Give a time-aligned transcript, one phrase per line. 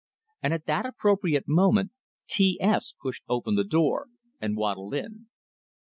[0.41, 1.91] And at that appropriate moment
[2.27, 4.07] T S pushed open the door
[4.39, 5.27] and waddled in!